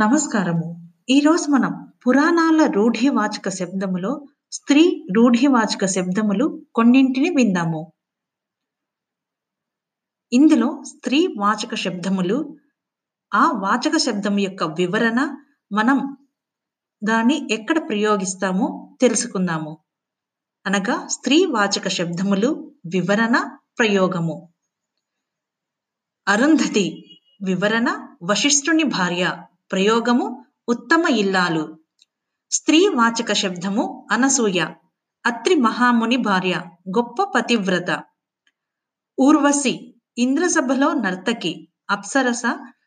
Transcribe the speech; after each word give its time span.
నమస్కారము. 0.00 0.92
ఈరోజు 1.08 1.50
మనం 1.50 1.92
పురాణాల 2.06 2.66
రూఢివాచక 2.66 3.48
శబ్దములో 3.48 4.26
స్త్రీ 4.52 5.06
రూఢివాచక 5.16 5.86
శబ్దములు 5.86 6.66
కొన్నింటిని 6.74 7.30
విందాము. 7.30 7.92
ఇందులో 10.32 10.82
స్త్రీ 10.86 11.26
వాచక 11.38 11.74
శబ్దములు, 11.74 12.56
ఆ 13.34 13.50
వాచక 13.50 13.96
శబ్దం 13.96 14.38
యొక్క 14.38 14.62
వివరణ, 14.62 15.36
మనం 15.72 16.16
దాన్ని 17.04 17.54
ఎక్కడ 17.54 17.88
ప్రయోగిస్తామో 17.88 18.96
తెలుసుకుందాము. 19.00 19.78
అనగా 20.66 21.06
స్త్రీ 21.06 21.44
వాచక 21.44 21.88
శబ్దములు 21.88 22.72
వివరణ, 22.86 23.58
ప్రయోగము. 23.78 24.48
అరుంధతి 26.28 27.18
వివరణ 27.42 28.16
వశిష్ఠుని 28.22 28.82
భార్య 28.82 29.42
ప్రయోగము 29.72 30.44
ఉత్తమ 30.68 31.08
ఇల్లాలు. 31.08 31.78
స్త్రీ 32.50 32.88
వాచక 32.88 33.32
శబ్దము 33.32 34.08
అనసూయ. 34.12 34.66
అత్రి 35.26 35.54
మహాముని 35.54 36.16
భార్య. 36.16 36.54
గొప్ప 36.88 37.22
పతివ్రత. 37.22 38.02
ఊర్వశి. 39.20 39.94
ఇంద్రసభలో 40.18 40.92
నర్తకి. 40.92 41.68
అప్సరస. 41.90 42.42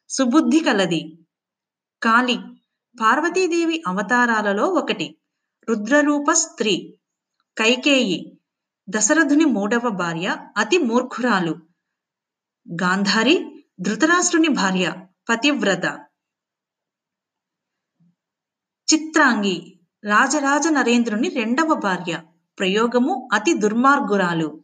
సుబుద్ధి 0.10 0.60
కలది. 0.60 1.26
కాళి. 2.04 2.38
పార్వతీదేవి 3.02 3.84
అవతారాలలో 3.88 4.66
ఒకటి. 4.66 5.18
రుద్రరూప 5.70 6.32
స్త్రీ. 6.32 6.98
కైకేయి. 7.58 8.40
దశరథుని 8.90 9.46
మూడవ 9.46 9.90
భార్య. 9.90 10.36
అతి 10.58 10.78
మూర్ఖురాలు. 10.78 11.60
గాంధారి. 12.68 13.64
ధృతరాష్ట్రుని 13.80 14.48
భార్య. 14.48 14.94
పతివ్రత. 15.30 16.11
చిత్రాంగి 18.92 19.78
రాజరాజ 20.04 20.68
నరేంద్రుని 20.68 21.30
రెండవ 21.30 21.74
భార్య 21.74 22.22
ప్రయోగము 22.60 23.30
అతి 23.34 23.54
దుర్మార్గురాలు. 23.54 24.64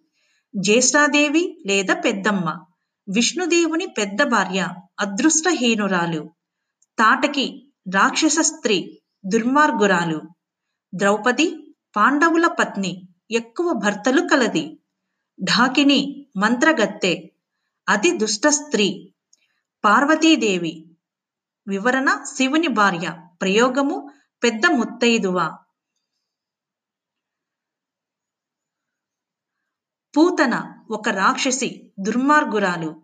జ్యేష్ఠాదేవి 0.55 1.63
లేదా 1.65 1.93
పెద్దమ్మ 1.93 2.65
విష్ణుదేవుని 3.09 3.85
పెద్ద 3.97 4.23
భార్య 4.23 4.67
అదృష్టహీనురాలు. 4.99 6.29
తాటకి 6.97 7.71
రాక్షస 7.93 8.39
స్త్రీ 8.39 8.99
దుర్మార్గురాలు. 9.25 10.21
ద్రౌపది 10.93 11.75
పాండవుల 11.95 12.47
పత్ని 12.47 13.07
ఎక్కువ 13.31 13.73
భర్తలు 13.73 14.21
కలది. 14.21 14.79
ఢాకిని 15.43 16.27
మంత్రగత్తె 16.37 17.29
అతి 17.89 18.17
దుష్ట 18.17 18.47
స్త్రీ. 18.47 19.13
పార్వతీదేవి 19.83 20.73
వివరణ 21.67 22.23
శివుని 22.35 22.67
భార్య. 22.67 23.21
ప్రయోగము 23.41 24.09
పెద్ద 24.43 24.65
ముత్తైదువ. 24.65 25.57
పూతన 30.17 30.85
ఒక 30.91 31.09
రాక్షసి 31.09 31.91
దుర్మార్గురాలు. 31.99 33.03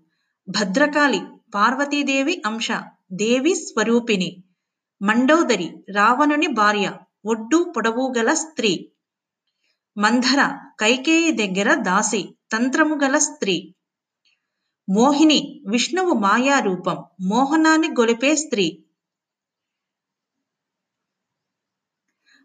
భద్రకాళి 0.50 1.22
పార్వతీదేవి 1.56 2.44
అంశ 2.46 2.68
దేవి 3.14 3.56
స్వరూపిణి. 3.56 4.44
మండోదరి 5.02 5.86
రావణుని 5.96 6.48
భార్య 6.48 7.00
ఒడ్డు 7.26 7.74
పొడవు 7.78 8.14
గల 8.18 8.34
స్త్రీ. 8.34 8.94
మంధర 9.98 10.60
కైకేయి 10.80 11.32
దగ్గర 11.32 11.74
దాసి 11.74 12.36
తంత్రము 12.52 12.96
గల 12.96 13.18
స్త్రీ. 13.18 13.76
మోహిని 14.90 15.64
విష్ణువు 15.68 16.14
మాయారూపం 16.14 17.04
మోహనాన్ని 17.22 17.88
గొలిపే 17.88 18.36
స్త్రీ. 18.36 18.86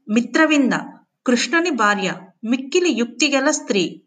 మిత్రవింద. 0.08 0.72
కృష్ణుని 1.26 1.70
భార్య. 1.70 2.14
మిక్కిలి 2.44 2.90
యుక్తిగల 2.90 3.50
స్త్రీ. 3.50 4.02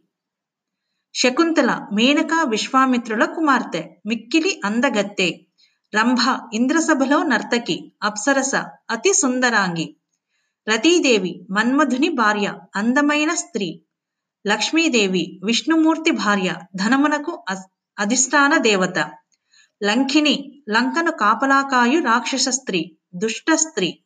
శకుంతల 1.13 1.87
మేనకా 1.93 2.43
విశ్వామిత్రుల 2.43 3.25
కుమార్తె. 3.25 3.95
మిక్కిలి 4.05 4.61
అందగత్తె. 4.65 5.29
రంభ 5.95 6.19
ఇంద్రసభలో 6.53 7.23
నర్తకి. 7.23 7.93
అప్సరస 8.03 8.55
అతి 8.89 9.13
సుందరాంగి. 9.13 9.97
రతీదేవి 10.69 11.47
మన్మధుని 11.51 12.09
భార్య. 12.09 12.59
అందమైన 12.75 13.33
స్త్రీ. 13.33 13.85
లక్ష్మీదేవి 14.47 15.41
విష్ణుమూర్తి 15.43 16.11
భార్య. 16.11 16.55
ధనమునకు 16.75 17.43
అధిష్టాన 17.99 18.57
దేవత. 18.57 18.99
లంకిని 19.83 20.63
లంకను 20.69 21.11
కాపలాకాయు 21.11 22.03
రాక్షస 22.03 22.49
స్త్రీ 22.49 22.97
దుష్ట 23.15 23.53
స్త్రీ. 23.53 23.99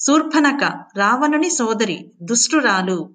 శూర్భనక 0.00 0.64
రావణుని 0.96 1.50
సోదరి 1.50 2.12
దుష్టురాలు. 2.22 3.14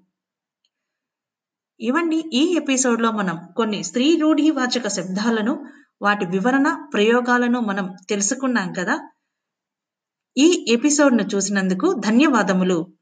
ఇవండి 1.79 2.23
ఈ 2.33 2.55
ఎపిసోడ్లో 2.55 3.11
మనం 3.11 3.53
కొన్ని 3.57 3.83
స్త్రీ 3.83 4.15
రూఢివాచక 4.15 4.87
శబ్దాలను 4.87 5.65
వాటి 6.01 6.25
వివరణ 6.25 6.89
ప్రయోగాలను 6.93 7.59
మనం 7.59 7.95
తెలుసుకున్నాం 8.09 8.73
కదా. 8.73 9.09
ఈ 10.37 10.65
ఎపిసోడ్ను 10.69 11.23
చూసినందుకు 11.35 11.93
ధన్యవాదములు. 11.93 12.95